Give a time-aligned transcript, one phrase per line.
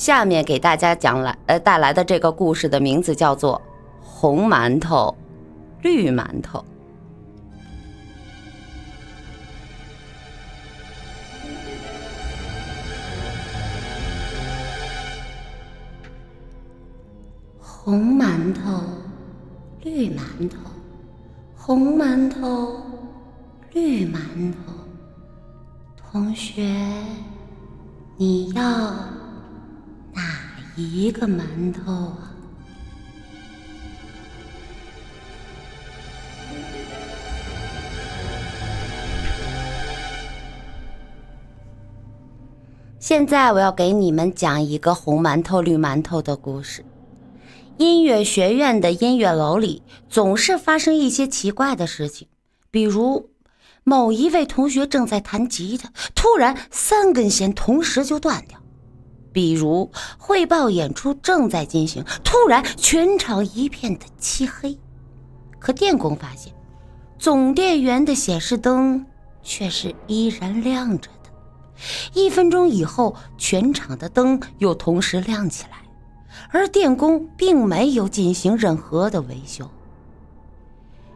[0.00, 3.60] 下面给大家讲来呃带来的这个故事的名字叫做
[4.02, 5.14] 《红馒头，
[5.82, 6.58] 绿馒头》。
[17.60, 18.82] 红馒头，
[19.82, 20.56] 绿馒头，
[21.54, 22.74] 红馒头，
[23.74, 24.16] 绿馒
[24.50, 24.72] 头。
[26.10, 26.62] 同学，
[28.16, 29.19] 你要？
[30.76, 32.34] 一个馒头啊！
[42.98, 46.84] 现在我要给你们讲一个红馒头绿馒头的故事。
[47.76, 52.28] 音乐学院的音乐楼里总是发生一些奇怪的事情，
[52.70, 53.30] 比如
[53.82, 58.59] 某一位同学正在弹吉他，突然三根弦同时就断掉。
[59.32, 64.78] 比如汇报演出正在进行，突然全场一片的漆黑，
[65.58, 66.52] 可电工发现，
[67.18, 69.06] 总电源的显示灯
[69.42, 71.30] 却是依然亮着的。
[72.12, 75.78] 一分钟以后，全场的灯又同时亮起来，
[76.50, 79.70] 而电工并没有进行任何的维修。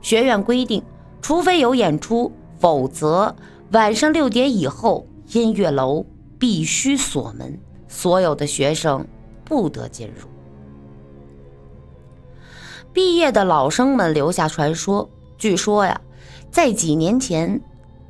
[0.00, 0.82] 学院规定，
[1.20, 3.34] 除非有演出，否则
[3.72, 6.06] 晚上六点以后，音乐楼
[6.38, 7.58] 必须锁门。
[7.88, 9.06] 所有的学生
[9.44, 10.28] 不得进入。
[12.92, 16.00] 毕业的老生们留下传说，据说呀，
[16.50, 17.60] 在几年前，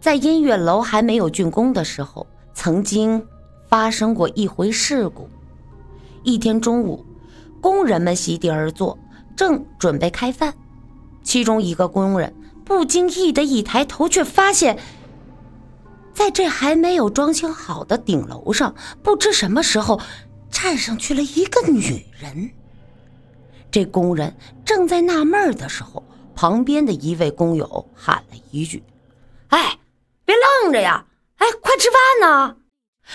[0.00, 3.26] 在音乐楼还没有竣工的时候，曾经
[3.68, 5.28] 发生过一回事故。
[6.22, 7.04] 一天中午，
[7.60, 8.96] 工人们席地而坐，
[9.34, 10.54] 正准备开饭，
[11.22, 12.32] 其中一个工人
[12.64, 14.78] 不经意的一抬头，却发现。
[16.18, 18.74] 在这还没有装修好的顶楼上，
[19.04, 20.00] 不知什么时候
[20.50, 22.50] 站上去了一个女人。
[23.70, 26.02] 这工人正在纳闷的时候，
[26.34, 28.82] 旁边的一位工友喊了一句
[29.50, 29.78] ：“哎，
[30.24, 31.06] 别愣着呀！
[31.36, 32.56] 哎，快吃饭呢！”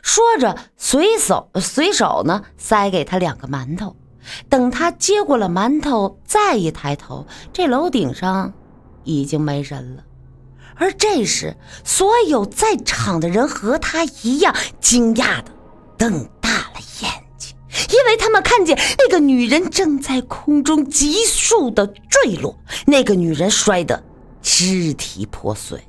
[0.00, 3.96] 说着，随手随手呢塞给他两个馒头。
[4.48, 8.52] 等他接过了馒头，再一抬头，这楼顶上
[9.02, 10.04] 已经没人了。
[10.76, 15.52] 而这时，所有在场的人和他一样惊讶的
[15.96, 17.54] 瞪大了眼睛，
[17.90, 24.02] 因为他们看见那个女人正在空中急速的坠落，那个女人摔得
[24.42, 25.80] 肢体破碎，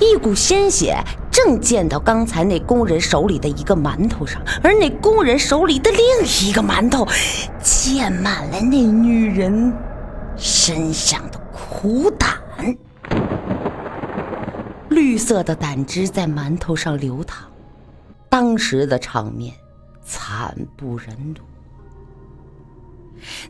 [0.00, 0.96] 一股鲜血
[1.30, 7.06] 正溅到刚才那工人手里的一个馒头上，而那工人手里的另一个馒头
[7.62, 9.72] 溅满了那女人
[10.36, 11.40] 身上的。
[11.70, 12.40] 苦胆，
[14.88, 17.44] 绿色的胆汁在馒头上流淌，
[18.28, 19.54] 当时的场面
[20.02, 21.42] 惨不忍睹。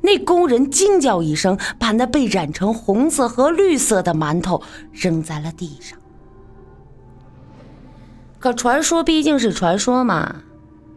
[0.03, 4.61] 那工人惊叫一声，把那被染成红色和绿色的馒头
[4.93, 5.97] 扔在了地上。
[8.41, 10.43] 可传说毕竟是传说嘛，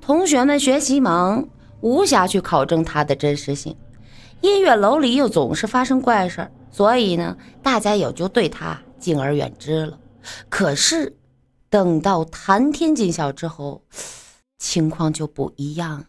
[0.02, 1.48] 同学们学习忙，
[1.82, 3.76] 无暇去考证它的真实性。
[4.42, 6.52] 音乐楼里又总是发生怪事儿。
[6.72, 10.00] 所以呢，大家也就对他敬而远之了。
[10.50, 11.18] 可是，
[11.70, 13.84] 等到谭天进校之后，
[14.58, 16.06] 情况就不一样了。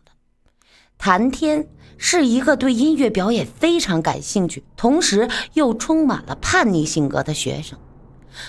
[0.99, 7.79] 谭天是一个对音乐表演非常感兴趣，同时又充满了叛逆性格的学生。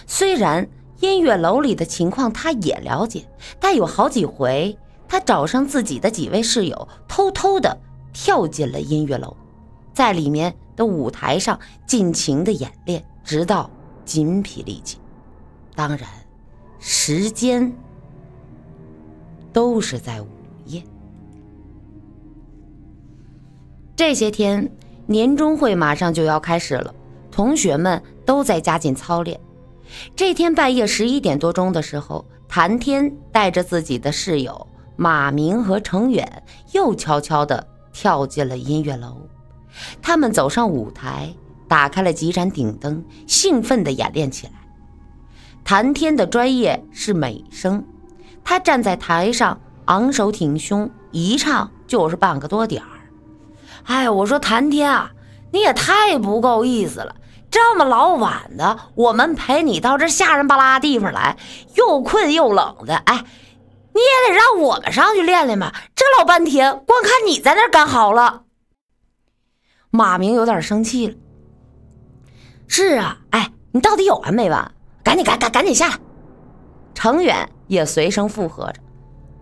[0.06, 0.69] 虽然
[1.00, 3.28] 音乐楼里的情况他也了解，
[3.59, 7.75] 但有好几回，他找上自己的几位室友，偷偷的
[8.13, 9.35] 跳进了音乐楼，
[9.93, 10.55] 在里面。
[10.75, 13.69] 的舞台上尽情的演练，直到
[14.05, 14.99] 筋疲力尽。
[15.75, 16.09] 当然，
[16.79, 17.71] 时间
[19.51, 20.27] 都是在午
[20.65, 20.81] 夜。
[23.95, 24.67] 这些天，
[25.05, 26.91] 年终会马上就要开始了，
[27.29, 29.39] 同学们都在加紧操练。
[30.15, 39.29] 这天半夜十一点多钟的时候，谭天带着自己的室友马明和程远，又悄悄的跳进了音乐楼。
[40.01, 41.33] 他们走上舞台，
[41.67, 44.53] 打开了几盏顶灯，兴奋地演练起来。
[45.63, 47.85] 谭天的专业是美声，
[48.43, 52.89] 他站在台上昂首挺胸，一唱就是半个多点儿。
[53.85, 55.11] 哎，我说谭天啊，
[55.51, 57.15] 你也太不够意思了！
[57.49, 61.37] 这么老晚的，我们陪你到这吓人巴拉地方来，
[61.75, 63.23] 又困又冷的，哎，
[63.93, 65.73] 你也得让我们上去练练吧。
[65.95, 68.41] 这老半天，光看你在那干好了。
[69.95, 71.13] 马明有点生气了。
[72.68, 74.72] 是啊，哎，你到底有完没完？
[75.04, 76.00] 赶紧赶赶赶紧下来！
[76.95, 78.81] 程远也随声附和着。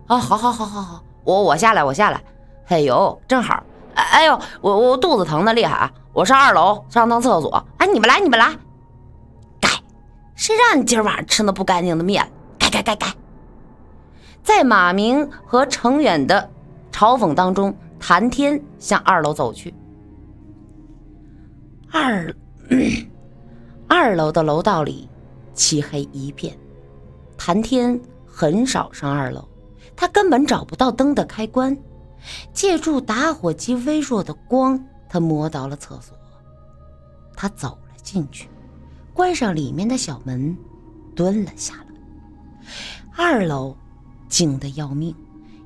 [0.08, 2.22] 啊，好好好好好，我我下来，我下来。
[2.68, 3.64] 哎呦，正好。
[3.94, 5.92] 哎哎呦，我我肚子疼的厉害啊！
[6.12, 7.66] 我上二楼上趟厕所。
[7.78, 8.54] 哎，你们来，你们来。
[9.62, 9.70] 该，
[10.36, 12.30] 谁让你今儿晚上吃那不干净的面？
[12.60, 13.08] 该该该该。
[14.44, 16.50] 在马明和程远的
[16.92, 19.74] 嘲讽当中，谭天向二楼走去。
[21.92, 22.34] 二
[23.88, 25.10] 二楼的楼道里
[25.54, 26.58] 漆黑一片，
[27.38, 29.46] 谭天很少上二楼，
[29.94, 31.78] 他根本找不到灯的开关。
[32.54, 36.16] 借助打火机微弱的光，他摸到了厕所。
[37.36, 38.48] 他走了进去，
[39.14, 40.56] 关上里面的小门，
[41.14, 41.86] 蹲了下来。
[43.18, 43.76] 二楼
[44.30, 45.14] 静得要命，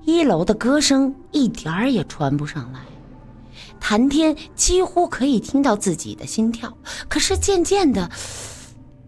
[0.05, 2.79] 一楼的歌声一点儿也传不上来。
[3.79, 6.77] 谭天几乎可以听到自己的心跳，
[7.09, 8.09] 可是渐渐的，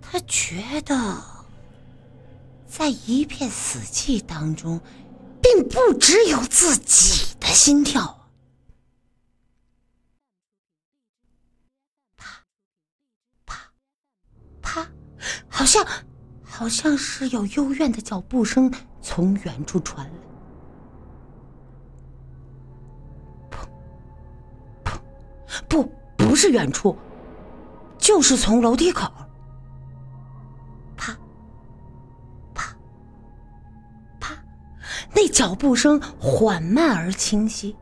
[0.01, 1.21] 他觉得
[2.67, 4.79] 在一片死寂当中。
[5.39, 8.27] 并不只有自己的心跳，
[12.17, 12.43] 啪
[13.45, 13.71] 啪
[14.61, 14.89] 啪，
[15.47, 15.85] 好像
[16.43, 20.13] 好像是有幽怨的脚步声从远处传来，
[25.69, 26.97] 不，不是远处，
[27.97, 29.11] 就是从楼梯口。
[30.95, 31.17] 啪，
[32.53, 32.75] 啪，
[34.19, 34.37] 啪
[35.13, 37.75] 那脚步声缓慢而清晰，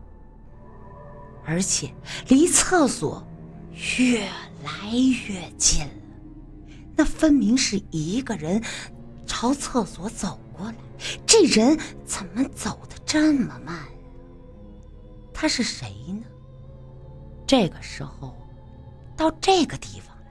[1.46, 1.94] 而且
[2.28, 3.26] 离厕所
[4.00, 4.22] 越
[4.64, 4.90] 来
[5.28, 5.92] 越近了。
[6.96, 8.64] 那分明是一个人
[9.28, 10.76] 朝厕所走过来。
[11.26, 13.78] 这人怎么走的这么慢？
[15.34, 16.24] 他是谁呢？
[17.48, 18.36] 这个时候
[19.16, 20.24] 到这个地方来，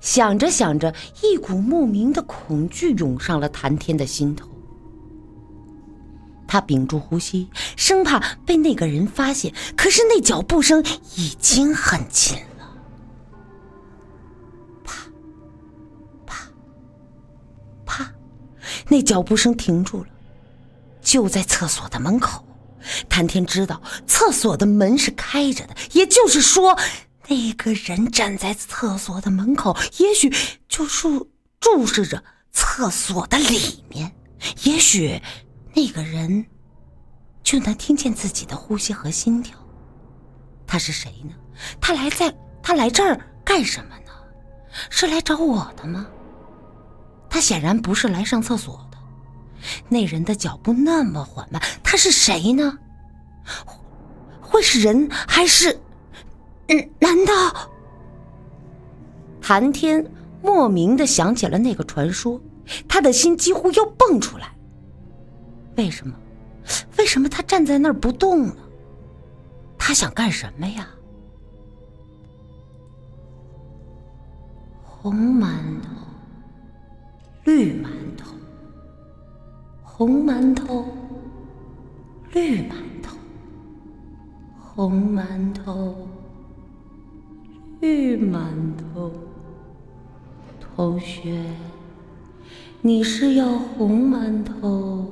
[0.00, 4.48] 想着想着，一股莫名的恐惧涌上了谭天的心头。
[6.48, 9.52] 他屏住呼吸，生怕被那个人发现。
[9.76, 10.84] 可是那脚步声
[11.16, 12.78] 已经很近了，
[14.84, 14.94] 啪，
[16.24, 16.48] 啪，
[17.84, 18.14] 啪，
[18.88, 20.08] 那脚步声停住了，
[21.00, 22.45] 就在厕所的门口。
[23.08, 26.78] 谭天知道厕所的门是开着的，也就是说，
[27.28, 30.32] 那个人站在厕所的门口，也许
[30.68, 31.08] 就是
[31.60, 32.22] 注视着
[32.52, 34.14] 厕所的里面，
[34.64, 35.20] 也许。
[35.78, 36.46] 那个人
[37.42, 39.54] 就能听见自己的呼吸和心跳。
[40.66, 41.34] 他是谁呢？
[41.78, 44.12] 他来在他来这儿干什么呢？
[44.88, 46.06] 是来找我的吗？
[47.28, 48.85] 他显然不是来上厕所。
[49.88, 52.78] 那人的脚步那么缓慢，他是谁呢？
[54.40, 55.78] 会是人还是……
[56.68, 56.90] 嗯？
[56.98, 57.70] 难道？
[59.40, 60.04] 谭天
[60.42, 62.40] 莫名的想起了那个传说，
[62.88, 64.52] 他的心几乎要蹦出来。
[65.76, 66.14] 为什么？
[66.98, 68.56] 为什么他站在那儿不动呢？
[69.78, 70.88] 他想干什么呀？
[74.82, 75.46] 红馒
[75.82, 75.90] 头，
[77.44, 78.05] 绿馒头，
[79.98, 80.84] 红馒头，
[82.34, 83.16] 绿馒头，
[84.60, 86.06] 红馒头，
[87.80, 88.42] 绿馒
[88.76, 89.10] 头。
[90.60, 91.42] 同学，
[92.82, 95.10] 你是要红馒头？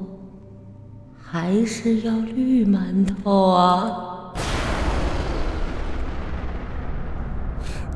[1.18, 4.34] 还是要绿馒头啊！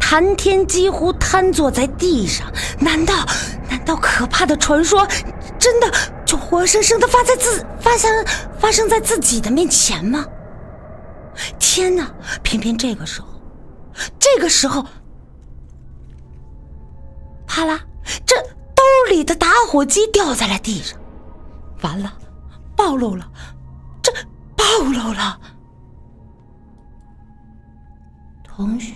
[0.00, 3.12] 谭天几乎瘫坐在地上，难道
[3.68, 5.06] 难道可怕的传说
[5.58, 5.92] 真的
[6.48, 8.24] 活生生的发在自发生
[8.58, 10.24] 发生在自己的面前吗？
[11.58, 12.10] 天哪！
[12.42, 13.28] 偏偏这个时候，
[14.18, 14.82] 这个时候，
[17.46, 17.78] 啪啦，
[18.24, 18.34] 这
[18.74, 20.98] 兜里的打火机掉在了地上，
[21.82, 22.10] 完了！
[22.74, 23.30] 暴露了，
[24.02, 24.10] 这
[24.56, 25.38] 暴露了！
[28.42, 28.94] 同学，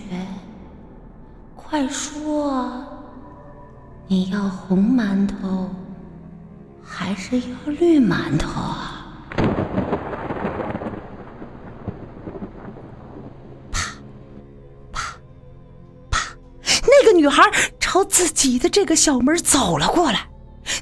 [1.55, 2.83] 快说，
[4.07, 5.69] 你要红馒头
[7.05, 9.05] 还是要绿馒头啊？
[13.73, 13.91] 啪
[14.93, 15.19] 啪
[16.09, 16.37] 啪！
[16.63, 17.43] 那个女孩
[17.81, 20.31] 朝自己的这个小门走了过来，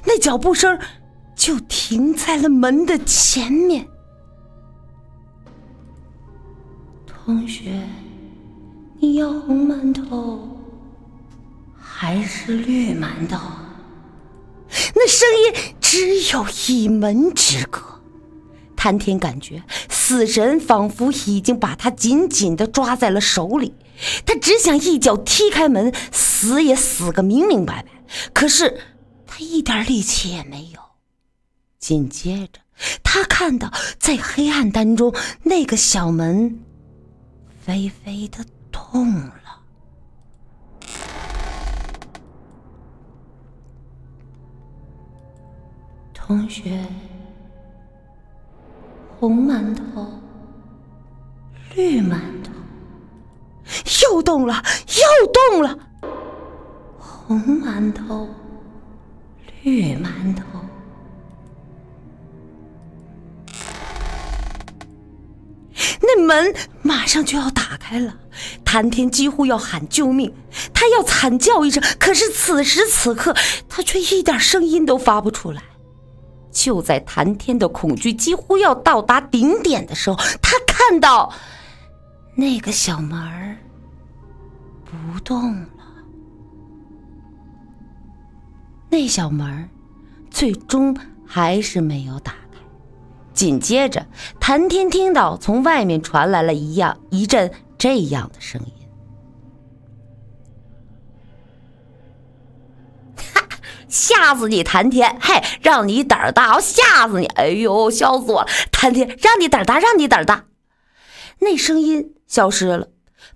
[0.05, 0.79] 那脚步声。
[1.33, 3.87] 就停在了门的前面。
[7.07, 7.81] 同学，
[8.99, 10.47] 你要红馒头
[11.75, 13.39] 还是绿馒头？
[14.93, 17.81] 那声音只有一门之隔。
[18.77, 23.73] 谭天感觉死神仿佛已经把他紧紧的抓在了手里，
[24.25, 27.89] 他只想一脚踢开门，死也死个明明白白。
[28.31, 28.79] 可是
[29.27, 30.79] 他一点力气也没有。
[31.77, 32.61] 紧接着，
[33.03, 33.69] 他看到
[33.99, 36.57] 在黑暗当中，那个小门
[37.67, 39.59] 微微的动了。
[46.31, 46.79] 同学，
[49.19, 50.07] 红馒头，
[51.75, 52.53] 绿馒头，
[54.01, 55.77] 又动了，又动了。
[56.97, 58.29] 红馒头，
[59.61, 60.43] 绿馒头。
[65.99, 68.15] 那门马上就要打开了，
[68.63, 70.33] 谭天几乎要喊救命，
[70.73, 73.35] 他要惨叫一声，可是此时此刻
[73.67, 75.61] 他却一点声音都发不出来。
[76.51, 81.31] 就在谭天的恐惧几乎要到达顶点的时候，他看到
[82.35, 83.57] 那个小门儿
[84.85, 85.67] 不动了。
[88.89, 89.69] 那小门
[90.29, 92.37] 最终还是没有打开。
[93.33, 94.05] 紧接着，
[94.39, 98.73] 谭天听到从外面传来了一样一阵这样的声音
[103.91, 105.17] ：“吓死你，谭天！
[105.21, 107.25] 嘿，让你胆儿大，我吓死你！
[107.35, 108.47] 哎呦，笑死我了！
[108.71, 110.45] 谭天，让你胆大，让你胆大。”
[111.39, 112.87] 那声音消失了，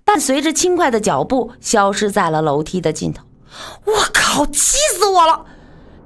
[0.03, 3.25] 伴随着轻快的脚步，消失在了楼梯的尽头。
[3.83, 4.45] 我靠！
[4.45, 5.45] 气死我了！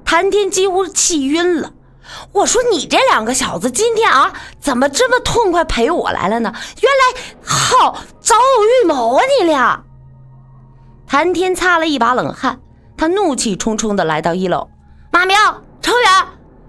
[0.04, 1.72] 谭天几乎气晕了。
[2.32, 6.52] 我说你这两个小子今天啊，怎么这么痛快陪我来了呢？
[6.80, 9.22] 原来好早有预谋啊！
[9.38, 9.84] 你俩。
[11.06, 12.60] 谭天擦了一把冷汗，
[13.00, 14.68] 他怒气冲冲的来到一楼。
[15.10, 15.34] 马明、
[15.80, 16.26] 程远，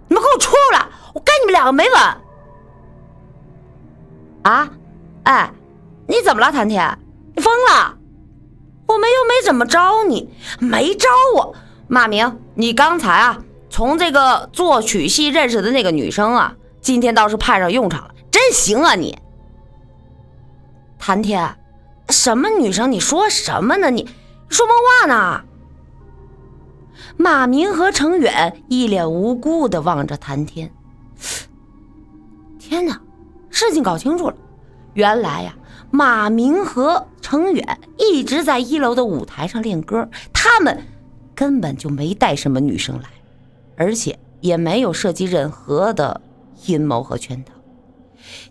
[0.07, 0.87] 你们给我出来！
[1.13, 2.21] 我跟你们两个没完。
[4.43, 4.71] 啊？
[5.23, 5.51] 哎，
[6.07, 6.97] 你怎么了，谭天？
[7.35, 7.97] 你疯了？
[8.87, 11.53] 我们又没怎么招你，没招我。
[11.89, 19.19] 马明，你刚才啊，从这个作曲系认识的那个女生啊，今天倒是派上用场了，真行啊你。
[20.97, 21.57] 谭天，
[22.07, 22.89] 什么女生？
[22.89, 23.89] 你说什么呢？
[23.89, 24.07] 你
[24.47, 25.41] 说梦话呢？
[27.17, 30.71] 马明和程远一脸无辜的望着谭天。
[32.59, 33.01] 天哪，
[33.49, 34.35] 事情搞清楚了，
[34.93, 35.55] 原来呀。
[35.93, 40.85] 马明和程远一直在一楼的舞台上练歌，他们
[41.35, 43.09] 根本就没带什么女生来，
[43.75, 46.21] 而且也没有涉及任何的
[46.65, 47.53] 阴谋和圈套。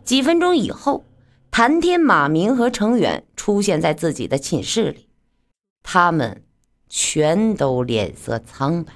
[0.04, 1.02] 几分钟以后，
[1.50, 5.08] 谭天、马明和程远出现在自己的寝室里，
[5.82, 6.42] 他们
[6.92, 8.92] 全都脸色苍白，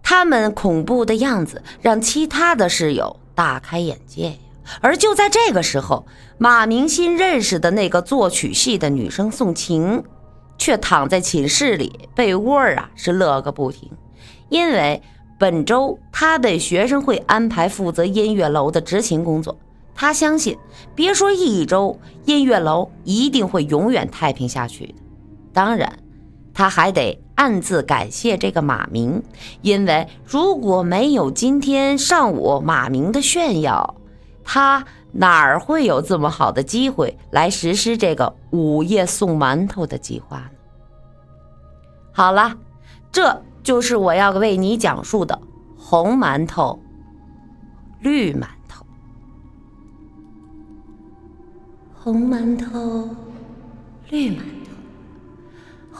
[0.00, 4.36] 他们恐怖的样子让其他的室友大开眼界呀。
[4.80, 6.06] 而就在这个时候，
[6.38, 10.04] 马明新认识的那个作曲系的女生宋晴，
[10.56, 13.90] 却躺在寝室里被窝啊是乐个不停，
[14.50, 15.02] 因为
[15.36, 19.58] 本周她被学生会安排负责音乐楼的执勤工作，
[19.96, 20.56] 她相信
[20.94, 24.94] 别说一周，音乐楼一定会永远太平下去的。
[25.52, 25.98] 当然，
[26.54, 29.22] 他还得暗自感谢这个马明，
[29.62, 33.96] 因为如果没有今天上午马明的炫耀。
[34.52, 40.50] 他哪儿会有这么好的机会来实施这个午夜送馒头的计划呢？
[42.10, 42.56] 好了，
[43.12, 45.40] 这就是我要为你讲述的
[45.76, 46.80] 红馒头、
[48.00, 48.84] 绿馒头。
[51.94, 53.08] 红馒头、
[54.08, 54.59] 绿馒头，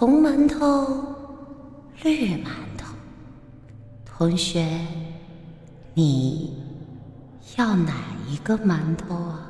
[0.00, 0.86] 红馒头、
[2.02, 2.46] 绿馒
[2.78, 2.94] 头。
[4.06, 4.66] 同学，
[5.92, 6.58] 你。
[7.58, 7.92] 要哪
[8.26, 9.49] 一个馒头啊？